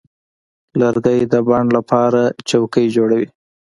[0.79, 3.27] لرګی د بڼ لپاره څوکۍ جوړوي.